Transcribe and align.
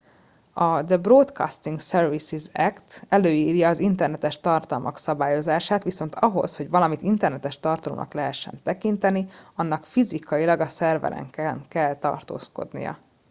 "a 0.55 0.81
"the 0.83 0.97
broadcasting 0.97 1.79
services 1.79 2.43
act" 2.55 3.05
előírja 3.09 3.69
az 3.69 3.79
internetes 3.79 4.39
tartalmak 4.39 4.97
szabályozását 4.97 5.83
viszont 5.83 6.15
ahhoz 6.15 6.57
hogy 6.57 6.69
valamit 6.69 7.01
internetes 7.01 7.59
tartalomnak 7.59 8.13
lehessen 8.13 8.59
tekinteni 8.63 9.27
annak 9.55 9.85
fizikailag 9.85 10.59
a 10.59 10.67
szerveren 10.67 11.29
kell 11.67 11.95
tartózkodnia. 11.95 12.97